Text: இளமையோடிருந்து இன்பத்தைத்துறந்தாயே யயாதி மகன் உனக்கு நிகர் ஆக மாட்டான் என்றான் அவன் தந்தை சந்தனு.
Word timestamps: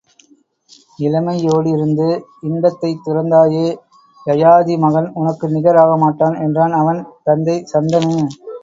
இளமையோடிருந்து 0.99 2.07
இன்பத்தைத்துறந்தாயே 2.43 3.67
யயாதி 4.25 4.77
மகன் 4.79 5.11
உனக்கு 5.13 5.47
நிகர் 5.49 5.81
ஆக 5.83 5.93
மாட்டான் 5.97 6.37
என்றான் 6.41 6.75
அவன் 6.81 7.01
தந்தை 7.23 7.57
சந்தனு. 7.73 8.17